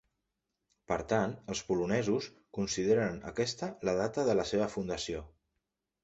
[0.91, 5.21] Per tant, els polonesos consideren aquesta la data de la seva fundació.